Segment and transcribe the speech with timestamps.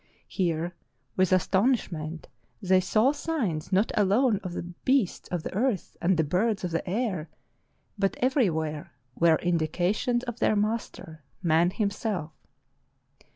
[0.27, 0.73] Here
[1.15, 2.27] with astonishment
[2.59, 6.71] they saw signs not alone of the beasts of the earth and the birds of
[6.71, 7.29] the air,
[7.99, 11.21] but everywhere were indications of their master—
[11.53, 12.31] man himself.